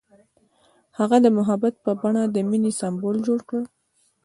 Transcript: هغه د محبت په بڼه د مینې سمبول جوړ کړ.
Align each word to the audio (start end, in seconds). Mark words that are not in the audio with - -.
هغه 0.97 1.17
د 1.25 1.27
محبت 1.37 1.73
په 1.85 1.91
بڼه 2.01 2.23
د 2.27 2.37
مینې 2.49 2.71
سمبول 2.79 3.15
جوړ 3.27 3.39
کړ. 3.49 3.61